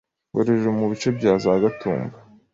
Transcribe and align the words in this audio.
Ngororero 0.29 0.71
mu 0.79 0.85
bice 0.91 1.09
bya 1.17 1.33
za 1.43 1.53
Gatumba, 1.61 2.17